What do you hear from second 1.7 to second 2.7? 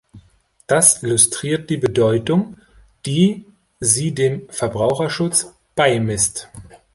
Bedeutung,